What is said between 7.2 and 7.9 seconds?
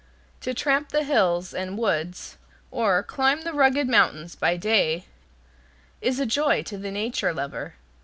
lover.